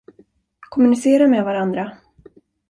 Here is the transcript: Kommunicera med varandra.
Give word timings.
Kommunicera 0.69 1.27
med 1.27 1.43
varandra. 1.43 1.97